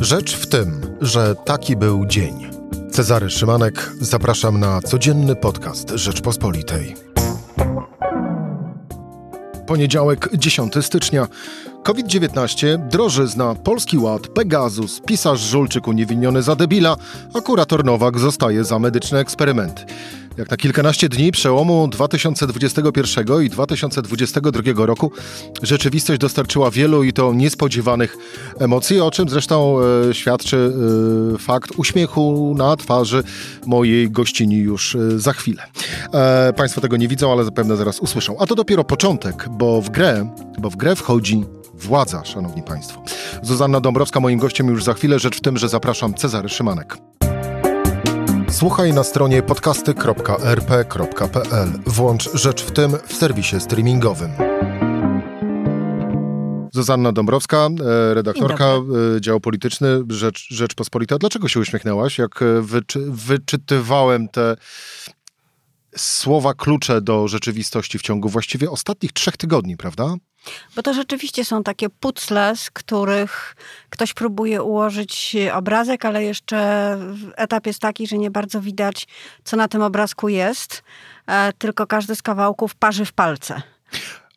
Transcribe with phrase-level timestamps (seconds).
[0.00, 2.50] Rzecz w tym, że taki był dzień.
[2.90, 6.96] Cezary Szymanek, zapraszam na codzienny podcast Rzeczpospolitej.
[9.66, 11.26] Poniedziałek, 10 stycznia.
[11.90, 16.96] COVID-19, drożyzna, Polski Ład, Pegasus, pisarz Żulczyk uniewinniony za debila,
[17.34, 19.84] a kurator Nowak zostaje za medyczne eksperymenty.
[20.36, 25.12] Jak na kilkanaście dni przełomu 2021 i 2022 roku
[25.62, 28.16] rzeczywistość dostarczyła wielu i to niespodziewanych
[28.58, 30.72] emocji, o czym zresztą e, świadczy
[31.34, 33.22] e, fakt uśmiechu na twarzy
[33.66, 35.62] mojej gościni już e, za chwilę.
[36.14, 38.36] E, państwo tego nie widzą, ale zapewne zaraz usłyszą.
[38.38, 41.44] A to dopiero początek, bo w grę, bo w grę wchodzi
[41.80, 43.02] władza, szanowni państwo.
[43.42, 46.96] Zuzanna Dąbrowska moim gościem już za chwilę, rzecz w tym, że zapraszam Cezary Szymanek.
[48.50, 51.68] Słuchaj na stronie podcasty.rp.pl.
[51.86, 54.30] Włącz Rzecz w tym w serwisie streamingowym.
[56.72, 57.70] Zuzanna Dąbrowska, e,
[58.14, 58.80] redaktorka e,
[59.20, 61.18] dział polityczny Rzecz, Rzeczpospolita.
[61.18, 64.56] Dlaczego się uśmiechnęłaś, jak e, wyczy, wyczytywałem te
[65.96, 70.14] słowa klucze do rzeczywistości w ciągu właściwie ostatnich trzech tygodni, prawda?
[70.76, 73.56] Bo to rzeczywiście są takie pucle, z których
[73.90, 76.98] ktoś próbuje ułożyć obrazek, ale jeszcze
[77.36, 79.06] etap jest taki, że nie bardzo widać,
[79.44, 80.82] co na tym obrazku jest,
[81.26, 83.62] e, tylko każdy z kawałków parzy w palce.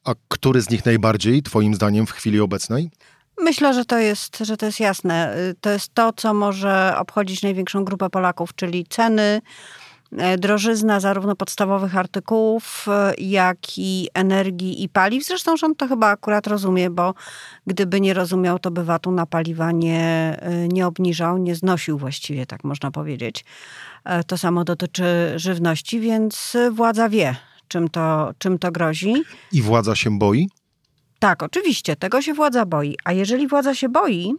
[0.04, 2.92] A który z nich najbardziej, Twoim zdaniem, w chwili obecnej?
[3.40, 5.36] Myślę, że to jest, że to jest jasne.
[5.62, 9.42] To jest to, co może obchodzić największą grupę Polaków, czyli ceny,
[10.38, 15.26] drożyzna zarówno podstawowych artykułów, e, jak i energii i paliw.
[15.26, 17.14] Zresztą rząd to chyba akurat rozumie, bo
[17.68, 22.46] gdyby nie rozumiał, to by VAT-u na paliwa nie, e, nie obniżał, nie znosił właściwie,
[22.46, 23.46] tak można powiedzieć.
[24.28, 27.36] To samo dotyczy żywności, więc władza wie,
[27.68, 29.14] czym to, czym to grozi.
[29.52, 30.50] I władza się boi?
[31.20, 32.96] Tak, oczywiście, tego się władza boi.
[33.04, 34.34] A jeżeli władza się boi,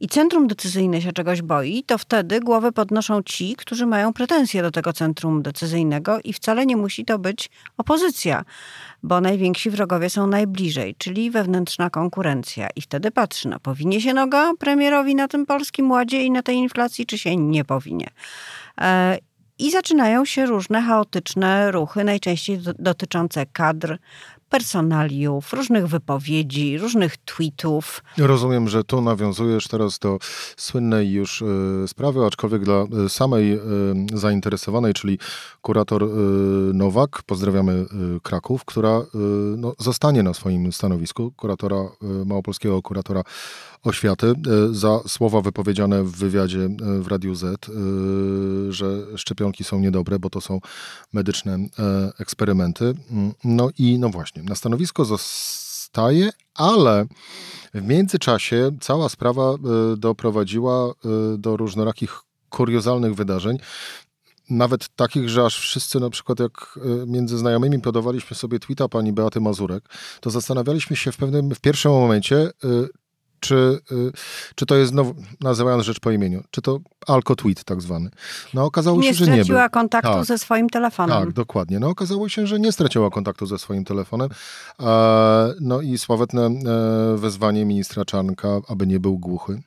[0.00, 4.70] i centrum decyzyjne się czegoś boi, to wtedy głowę podnoszą ci, którzy mają pretensje do
[4.70, 8.44] tego centrum decyzyjnego i wcale nie musi to być opozycja,
[9.02, 12.68] bo najwięksi wrogowie są najbliżej, czyli wewnętrzna konkurencja.
[12.76, 16.56] I wtedy patrzy, no powinie się noga premierowi na tym polskim ładzie i na tej
[16.56, 18.10] inflacji, czy się nie powinie.
[18.80, 19.18] E,
[19.58, 23.98] I zaczynają się różne chaotyczne ruchy, najczęściej dotyczące kadr,
[24.48, 28.02] personaliów, różnych wypowiedzi, różnych tweetów.
[28.18, 30.18] Rozumiem, że tu nawiązujesz teraz do
[30.56, 33.58] słynnej już y, sprawy, aczkolwiek dla y, samej y,
[34.14, 35.18] zainteresowanej, czyli
[35.62, 36.08] kurator
[36.74, 37.86] Nowak, pozdrawiamy
[38.22, 39.02] Kraków, która
[39.56, 41.76] no, zostanie na swoim stanowisku kuratora,
[42.26, 43.22] małopolskiego kuratora
[43.82, 44.34] oświaty e,
[44.74, 47.72] za słowa wypowiedziane w wywiadzie e, w Radiu Z, e,
[48.72, 50.60] że szczepionki są niedobre, bo to są
[51.12, 51.58] medyczne
[52.18, 52.94] eksperymenty.
[53.10, 57.06] Mm, no i no właśnie, na stanowisko zostaje, ale
[57.74, 59.54] w międzyczasie cała sprawa
[59.96, 60.92] doprowadziła
[61.38, 63.58] do różnorakich kuriozalnych wydarzeń
[64.50, 69.40] nawet takich, że aż wszyscy na przykład jak między znajomymi podawaliśmy sobie tweeta pani Beaty
[69.40, 69.84] Mazurek,
[70.20, 72.50] to zastanawialiśmy się w pewnym, w pierwszym momencie,
[73.40, 74.12] czy, y,
[74.54, 78.10] czy to jest, znowu, nazywając rzecz po imieniu, czy to alko-tweet tak zwany.
[78.54, 81.24] No okazało nie się, że nie straciła kontaktu tak, ze swoim telefonem.
[81.24, 81.78] Tak, dokładnie.
[81.78, 84.28] No okazało się, że nie straciła kontaktu ze swoim telefonem.
[85.60, 89.62] No i sławetne e, wezwanie ministra Czarnka, aby nie był głuchy.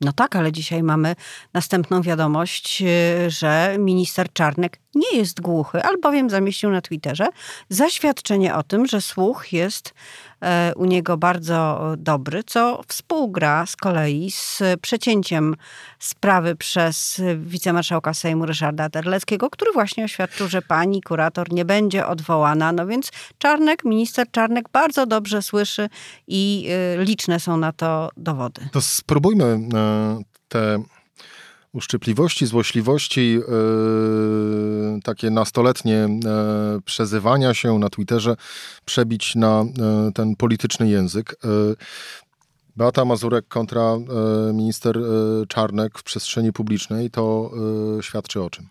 [0.00, 1.16] No tak, ale dzisiaj mamy
[1.52, 7.28] następną wiadomość, y, że minister Czarnek nie jest głuchy, albowiem zamieścił na Twitterze
[7.68, 9.94] zaświadczenie o tym, że słuch jest
[10.35, 10.35] E,
[10.76, 15.56] u niego bardzo dobry, co współgra z kolei z przecięciem
[15.98, 22.72] sprawy przez wicemarszałka Sejmu Ryszarda Terleckiego, który właśnie oświadczył, że pani kurator nie będzie odwołana.
[22.72, 25.88] No więc Czarnek, minister Czarnek bardzo dobrze słyszy
[26.28, 28.68] i e, liczne są na to dowody.
[28.72, 30.82] To spróbujmy e, te
[31.76, 38.36] uszczypliwości, złośliwości, yy, takie nastoletnie yy, przezywania się na Twitterze
[38.84, 39.64] przebić na
[40.06, 41.36] yy, ten polityczny język.
[42.76, 43.96] Beata Mazurek kontra
[44.54, 44.98] minister
[45.48, 47.50] Czarnek w przestrzeni publicznej to
[48.00, 48.68] świadczy o czym?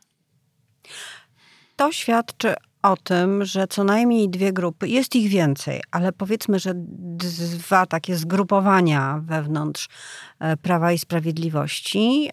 [1.76, 2.54] To świadczy
[2.86, 8.16] o tym, że co najmniej dwie grupy, jest ich więcej, ale powiedzmy, że dwa takie
[8.16, 9.88] zgrupowania wewnątrz
[10.40, 12.30] e, Prawa i Sprawiedliwości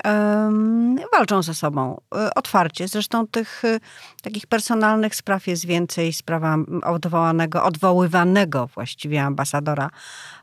[1.12, 2.88] walczą ze sobą e, otwarcie.
[2.88, 3.78] Zresztą tych e,
[4.22, 6.12] takich personalnych spraw jest więcej.
[6.12, 9.90] Sprawa odwołanego, odwoływanego właściwie ambasadora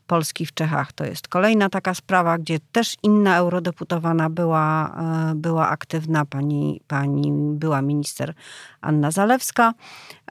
[0.06, 4.96] Polski w Czechach to jest kolejna taka sprawa, gdzie też inna eurodeputowana była,
[5.34, 8.34] była aktywna, pani, pani była minister
[8.80, 9.74] Anna Zalewska.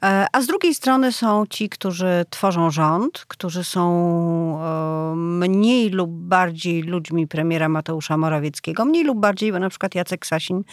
[0.04, 3.86] E, a z drugiej strony są ci, którzy tworzą rząd, którzy są
[4.62, 10.26] e, mniej lub bardziej ludźmi premiera Mateusza Morawieckiego, mniej lub bardziej, bo na przykład Jacek
[10.26, 10.64] Sasin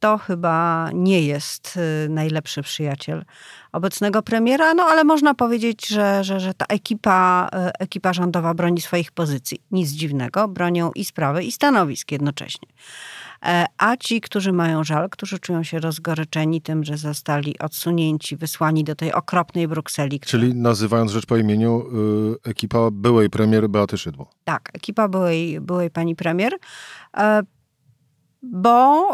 [0.00, 3.24] to chyba nie jest y, najlepszy przyjaciel
[3.72, 7.48] obecnego premiera, no ale można powiedzieć, że, że, że ta ekipa,
[7.78, 9.60] ekipa rządowa broni swoich pozycji.
[9.70, 12.68] Nic dziwnego, bronią i sprawy, i stanowisk jednocześnie.
[13.44, 18.84] E, a ci, którzy mają żal, którzy czują się rozgoryczeni tym, że zostali odsunięci, wysłani
[18.84, 20.20] do tej okropnej Brukseli.
[20.20, 20.30] Która...
[20.30, 21.84] Czyli nazywając rzecz po imieniu,
[22.44, 24.30] y, ekipa byłej premier Beaty Szydło.
[24.44, 26.52] Tak, ekipa byłej, byłej pani premier.
[27.16, 27.42] E,
[28.42, 29.08] bo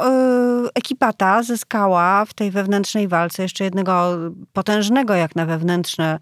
[0.67, 4.19] y, ekipa ta zyskała w tej wewnętrznej walce jeszcze jednego
[4.53, 6.19] potężnego jak na wewnętrzne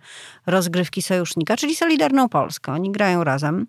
[0.46, 2.72] rozgrywki sojusznika, czyli Solidarną Polskę.
[2.72, 3.66] Oni grają razem,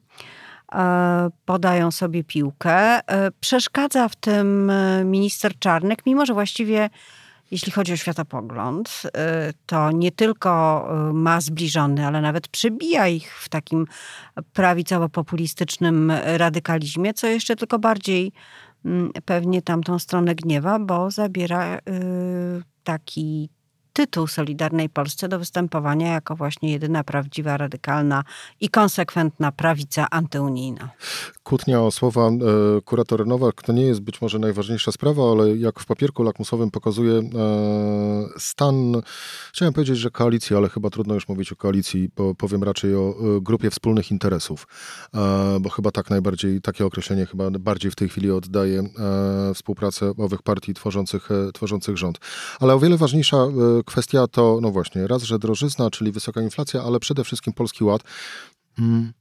[1.45, 2.99] podają sobie piłkę.
[2.99, 3.03] Y,
[3.39, 6.89] przeszkadza w tym e, minister Czarnek, mimo że właściwie
[7.51, 9.01] jeśli chodzi o światopogląd,
[9.65, 13.87] to nie tylko ma zbliżony, ale nawet przebija ich w takim
[14.53, 18.31] prawicowo-populistycznym radykalizmie, co jeszcze tylko bardziej
[18.85, 21.79] Mm, pewnie tamtą stronę gniewa, bo zabiera
[22.83, 23.49] taki
[23.93, 28.23] tytuł Solidarnej Polsce do występowania jako właśnie jedyna prawdziwa, radykalna
[28.61, 30.89] i konsekwentna prawica antyunijna.
[31.43, 32.31] Kłótnia o słowa e,
[32.85, 37.13] kurator Nowak to nie jest być może najważniejsza sprawa, ale jak w papierku lakmusowym pokazuje
[37.13, 37.23] e,
[38.37, 39.01] stan,
[39.53, 43.09] chciałem powiedzieć, że koalicji, ale chyba trudno już mówić o koalicji, bo powiem raczej o
[43.09, 44.67] e, grupie wspólnych interesów,
[45.61, 48.83] bo chyba tak najbardziej, takie określenie chyba bardziej w tej chwili oddaje
[49.53, 52.19] współpracę owych partii tworzących, tworzących rząd.
[52.59, 53.37] Ale o wiele ważniejsza
[53.83, 58.01] kwestia to, no właśnie, raz, że drożyzna, czyli wysoka inflacja, ale przede wszystkim Polski Ład.
[58.79, 59.13] Mm.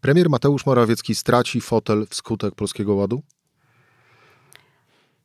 [0.00, 3.22] Premier Mateusz Morawiecki straci fotel wskutek Polskiego Ładu?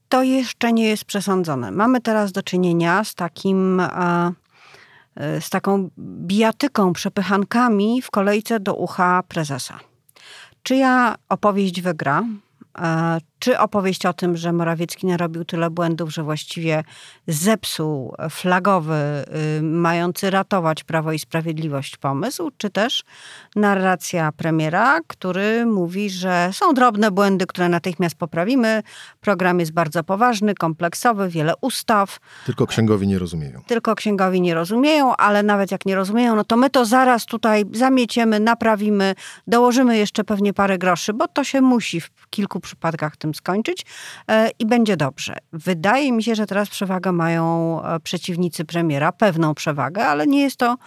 [0.09, 1.71] To jeszcze nie jest przesądzone.
[1.71, 4.33] Mamy teraz do czynienia z takim e,
[5.42, 9.80] z taką bijatyką, przepychankami w kolejce do ucha prezesa.
[10.63, 12.24] Czyja opowieść wygra?
[13.39, 16.83] Czy opowieść o tym, że Morawiecki narobił tyle błędów, że właściwie
[17.27, 19.25] zepsuł flagowy,
[19.57, 23.03] y, mający ratować Prawo i Sprawiedliwość pomysł, czy też
[23.56, 28.83] narracja premiera, który mówi, że są drobne błędy, które natychmiast poprawimy.
[29.21, 32.19] Program jest bardzo poważny, kompleksowy, wiele ustaw.
[32.45, 33.62] Tylko księgowi nie rozumieją.
[33.68, 37.65] Tylko księgowi nie rozumieją, ale nawet jak nie rozumieją, no to my to zaraz tutaj
[37.74, 39.15] zamieciemy, naprawimy,
[39.47, 43.86] dołożymy jeszcze pewnie parę groszy, bo to się musi w kilku przypadkach tym tym skończyć
[44.28, 45.36] e, i będzie dobrze.
[45.54, 47.44] Wydaje mi się, że teraz przewagę mają
[47.84, 50.78] e, przeciwnicy premiera, pewną przewagę, ale nie jest to,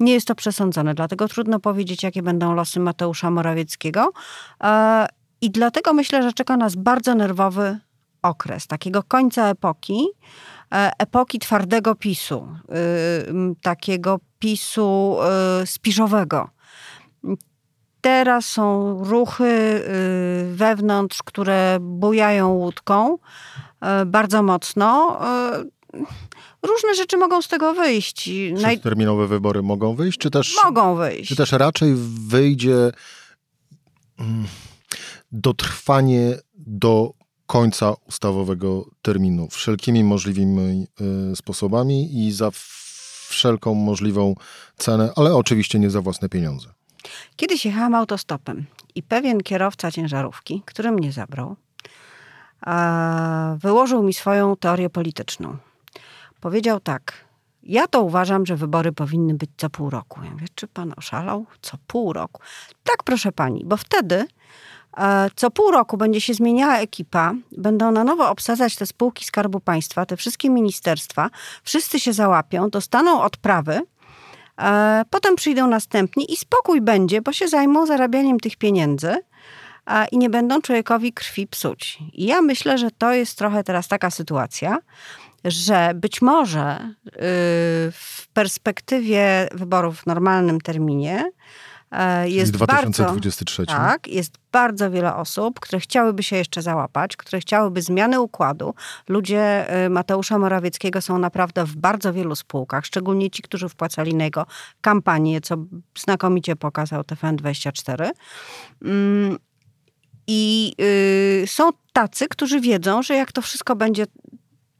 [0.00, 0.94] nie jest to przesądzone.
[0.94, 4.12] Dlatego trudno powiedzieć, jakie będą losy Mateusza Morawieckiego.
[4.64, 5.06] E,
[5.40, 7.78] I dlatego myślę, że czeka nas bardzo nerwowy
[8.22, 10.06] okres, takiego końca epoki,
[10.98, 12.48] epoki twardego PiSu,
[13.62, 15.16] takiego PiSu
[15.64, 16.48] spiżowego
[18.02, 25.20] teraz są ruchy y, wewnątrz, które bujają łódką y, bardzo mocno.
[25.94, 26.06] Y,
[26.62, 28.30] różne rzeczy mogą z tego wyjść.
[28.82, 30.56] Terminowe wybory mogą wyjść, czy też...
[30.64, 31.28] Mogą wyjść.
[31.28, 31.94] Czy też raczej
[32.28, 32.90] wyjdzie
[34.18, 34.46] mm,
[35.32, 37.12] dotrwanie do
[37.46, 40.86] końca ustawowego terminu wszelkimi możliwymi
[41.34, 42.50] sposobami i za
[43.28, 44.34] wszelką możliwą
[44.76, 46.68] cenę, ale oczywiście nie za własne pieniądze.
[47.36, 51.56] Kiedyś jechałam autostopem i pewien kierowca ciężarówki, który mnie zabrał,
[53.56, 55.56] wyłożył mi swoją teorię polityczną.
[56.40, 57.24] Powiedział tak.
[57.62, 60.20] Ja to uważam, że wybory powinny być co pół roku.
[60.24, 61.46] Ja mówię, czy pan oszalał?
[61.62, 62.42] Co pół roku?
[62.84, 64.26] Tak, proszę pani, bo wtedy
[64.96, 69.60] e, co pół roku będzie się zmieniała ekipa, będą na nowo obsadzać te spółki Skarbu
[69.60, 71.30] Państwa, te wszystkie ministerstwa,
[71.62, 73.80] wszyscy się załapią, dostaną odprawy
[75.10, 79.16] potem przyjdą następni i spokój będzie, bo się zajmą zarabianiem tych pieniędzy
[80.12, 81.98] i nie będą człowiekowi krwi psuć.
[82.12, 84.78] I ja myślę, że to jest trochę teraz taka sytuacja,
[85.44, 87.10] że być może y,
[87.92, 91.71] w perspektywie wyborów w normalnym terminie E,
[92.24, 93.64] jest 2023.
[93.66, 98.74] Bardzo, tak, jest bardzo wiele osób, które chciałyby się jeszcze załapać, które chciałyby zmiany układu.
[99.08, 104.24] Ludzie e, Mateusza Morawieckiego są naprawdę w bardzo wielu spółkach, szczególnie ci, którzy wpłacali na
[104.24, 104.46] jego
[104.80, 105.56] kampanię, co
[105.98, 108.10] znakomicie pokazał TVN24.
[108.82, 109.38] Mm,
[110.26, 114.06] I y, są tacy, którzy wiedzą, że jak to wszystko będzie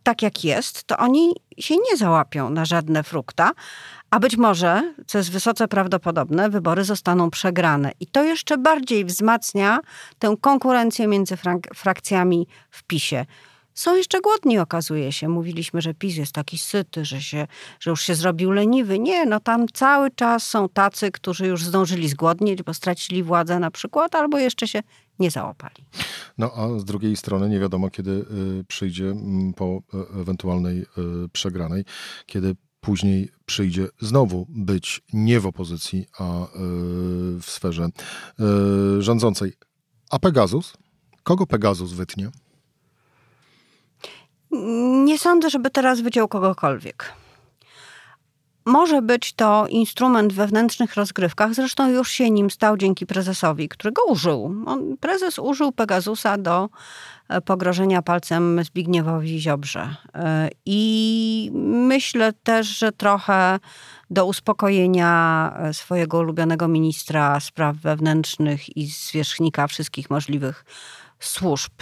[0.02, 3.50] tak jak jest, to oni się nie załapią na żadne frukta,
[4.11, 7.92] a być może, co jest wysoce prawdopodobne, wybory zostaną przegrane.
[8.00, 9.80] I to jeszcze bardziej wzmacnia
[10.18, 13.26] tę konkurencję między frak frakcjami w PiSie.
[13.75, 15.29] Są jeszcze głodni, okazuje się.
[15.29, 17.47] Mówiliśmy, że PiS jest taki syty, że, się,
[17.81, 18.99] że już się zrobił leniwy.
[18.99, 23.71] Nie, no tam cały czas są tacy, którzy już zdążyli zgłodnieć, bo stracili władzę na
[23.71, 24.83] przykład, albo jeszcze się
[25.19, 25.85] nie załapali.
[26.38, 29.83] No a z drugiej strony nie wiadomo, kiedy y, przyjdzie mm, po
[30.14, 30.85] y, ewentualnej y,
[31.33, 31.85] przegranej,
[32.26, 36.47] kiedy później przyjdzie znowu być nie w opozycji, a
[37.41, 37.88] w sferze
[38.99, 39.52] rządzącej.
[40.11, 40.73] A Pegasus?
[41.23, 42.31] Kogo Pegasus wytnie?
[45.04, 47.12] Nie sądzę, żeby teraz wyciął kogokolwiek.
[48.66, 54.04] Może być to instrument w wewnętrznych rozgrywkach, zresztą już się nim stał dzięki prezesowi, którego
[54.04, 54.54] użył.
[54.66, 56.68] On, prezes użył Pegasusa do
[57.28, 59.97] e, pogrożenia palcem Zbigniewowi Ziobrze.
[60.14, 63.59] E, I myślę też, że trochę
[64.11, 70.64] do uspokojenia e, swojego ulubionego ministra spraw wewnętrznych i zwierzchnika wszystkich możliwych
[71.26, 71.73] służb.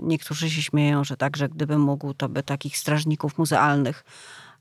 [0.00, 4.04] Niektórzy się śmieją, że także gdyby mógł, to by takich strażników muzealnych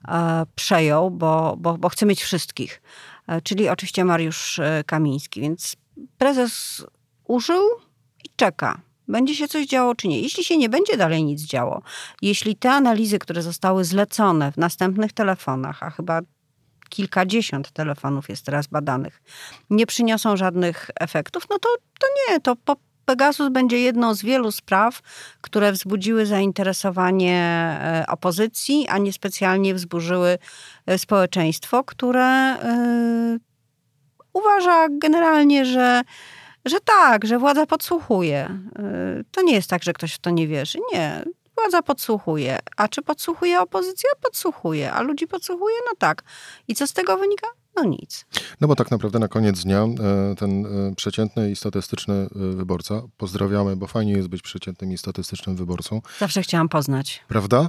[0.08, 2.82] E, przejął, bo, bo, bo chce mieć wszystkich.
[3.28, 5.42] E, czyli oczywiście Mariusz e, Kamiński.
[5.42, 5.76] Więc
[6.18, 6.86] prezes
[7.28, 7.64] użył
[8.24, 8.82] i czeka.
[9.08, 10.22] Będzie się coś działo, czy nie?
[10.22, 11.82] Jeśli się nie będzie dalej nic działo,
[12.22, 16.22] jeśli te analizy, które zostały zlecone w następnych telefonach, a chyba
[16.90, 19.22] kilkadziesiąt telefonów jest teraz badanych,
[19.70, 24.52] nie przyniosą żadnych efektów, no to, to nie, to po, Pegasus będzie jedną z wielu
[24.52, 25.02] spraw,
[25.42, 30.38] które wzbudziły zainteresowanie e, opozycji, a nie specjalnie wzburzyły
[30.86, 33.38] e, społeczeństwo, które e,
[34.34, 36.02] uważa generalnie, że,
[36.66, 38.60] że tak, że władza podsłuchuje.
[39.32, 40.80] To nie jest tak, że ktoś w to nie wierzy.
[40.94, 41.24] Nie.
[41.62, 42.60] Władza podsłuchuje.
[42.78, 44.10] A czy podsłuchuje opozycja?
[44.22, 44.94] Podsłuchuje.
[44.94, 45.76] A ludzi podsłuchuje?
[45.86, 46.24] No tak.
[46.68, 47.48] I co z tego wynika?
[47.76, 48.26] No nic.
[48.62, 53.02] No bo tak naprawdę na koniec dnia e, ten e, przeciętny i statystyczny e, wyborca,
[53.18, 56.02] pozdrawiamy, bo fajnie jest być przeciętnym i statystycznym wyborcą.
[56.20, 57.24] Zawsze chciałam poznać.
[57.28, 57.68] Prawda?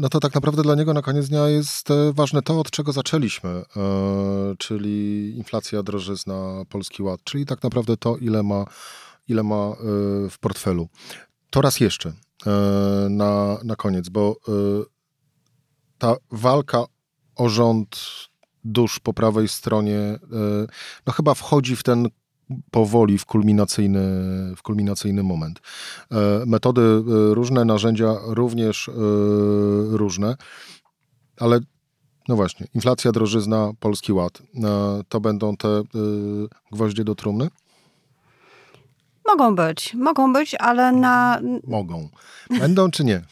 [0.00, 3.64] No to tak naprawdę dla niego na koniec dnia jest ważne to, od czego zaczęliśmy,
[4.58, 8.64] czyli inflacja, drożyzna, Polski Ład, czyli tak naprawdę to, ile ma,
[9.28, 9.72] ile ma
[10.30, 10.88] w portfelu.
[11.50, 12.12] To raz jeszcze
[13.10, 14.36] na, na koniec, bo
[15.98, 16.84] ta walka
[17.36, 17.96] o rząd
[18.66, 20.18] dusz po prawej stronie, e,
[21.06, 22.08] no chyba wchodzi w ten
[22.70, 24.00] powoli w kulminacyjny,
[24.56, 25.60] w kulminacyjny moment.
[26.12, 27.02] E, metody e,
[27.34, 28.90] różne, narzędzia również
[29.90, 30.36] różne,
[31.40, 31.60] ale
[32.28, 34.42] no właśnie, inflacja, drożyzna, Polski Ład,
[35.08, 35.82] to będą te
[36.72, 37.48] gwoździe do trumny?
[39.26, 41.40] Mogą być, mogą być, ale na...
[41.66, 42.08] Mogą.
[42.50, 43.22] Będą czy nie?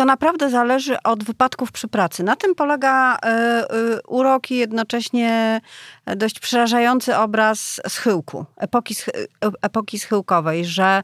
[0.00, 2.22] to naprawdę zależy od wypadków przy pracy.
[2.22, 3.18] Na tym polega y,
[3.76, 5.60] y, urok i jednocześnie
[6.16, 8.94] dość przerażający obraz schyłku, epoki,
[9.62, 11.02] epoki schyłkowej, że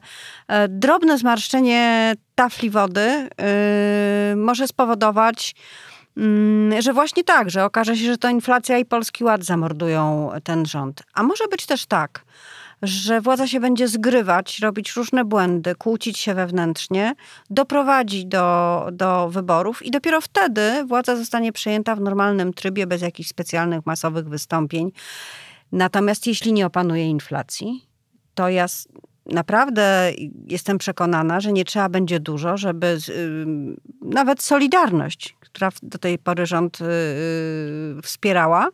[0.69, 3.29] drobne zmarszczenie tafli wody
[4.31, 5.55] y, może spowodować,
[6.79, 11.03] że właśnie tak, że okaże się, że to inflacja i Polski Ład zamordują ten rząd.
[11.13, 12.23] A może być też tak,
[12.81, 17.15] że władza się będzie zgrywać, robić różne błędy, kłócić się wewnętrznie,
[17.49, 23.29] doprowadzi do, do wyborów i dopiero wtedy władza zostanie przejęta w normalnym trybie, bez jakichś
[23.29, 24.91] specjalnych, masowych wystąpień.
[25.71, 27.87] Natomiast jeśli nie opanuje inflacji,
[28.35, 28.65] to ja
[29.29, 30.11] naprawdę
[30.47, 32.97] jestem przekonana, że nie trzeba będzie dużo, żeby
[34.01, 36.85] nawet Solidarność, która do tej pory rząd y,
[37.99, 38.69] y, wspierała,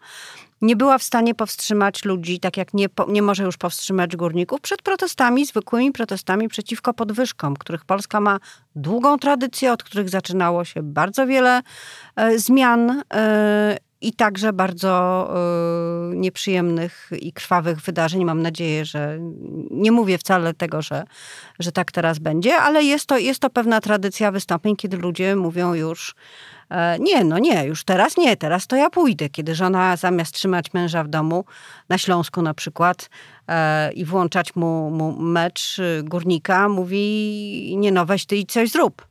[0.62, 4.82] nie była w stanie powstrzymać ludzi, tak jak nie, nie może już powstrzymać górników, przed
[4.82, 8.40] protestami, zwykłymi protestami przeciwko podwyżkom, których Polska ma
[8.76, 11.62] długą tradycję, od których zaczynało się bardzo wiele
[12.16, 13.04] e, zmian.
[14.04, 15.28] I także bardzo
[16.12, 18.26] y, nieprzyjemnych i krwawych wydarzeń.
[18.26, 19.18] Mam nadzieję, że
[19.72, 21.04] nie mówię wcale tego, że,
[21.60, 25.74] że tak teraz będzie, ale jest to, jest to pewna tradycja wystąpień, kiedy ludzie mówią
[25.74, 26.16] już
[26.74, 29.30] E, nie, no nie, już teraz nie, teraz to ja pójdę.
[29.30, 31.46] Kiedy żona zamiast trzymać męża w domu,
[31.90, 33.10] na Śląsku na przykład,
[33.48, 38.70] e, i włączać mu, mu mecz y, górnika, mówi, nie no, weź ty i coś
[38.70, 39.08] zrób.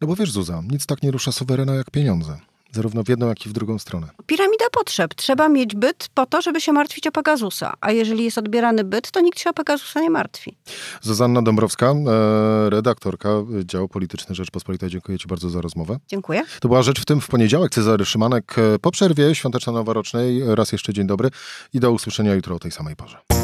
[0.00, 2.38] No bo wiesz, Zuza, nic tak nie rusza suwerena jak pieniądze
[2.74, 4.08] zarówno w jedną, jak i w drugą stronę.
[4.26, 5.14] Piramida potrzeb.
[5.14, 7.74] Trzeba mieć byt po to, żeby się martwić o Pegasusa.
[7.80, 10.56] A jeżeli jest odbierany byt, to nikt się o Pegasusa nie martwi.
[11.00, 13.28] Zuzanna Dąbrowska, e, redaktorka
[13.64, 14.90] działu polityczny Rzeczpospolitej.
[14.90, 15.98] Dziękuję Ci bardzo za rozmowę.
[16.08, 16.42] Dziękuję.
[16.60, 17.72] To była Rzecz w tym w poniedziałek.
[17.72, 20.54] Cezary Szymanek e, po przerwie świąteczno-noworocznej.
[20.54, 21.30] Raz jeszcze dzień dobry
[21.72, 23.43] i do usłyszenia jutro o tej samej porze.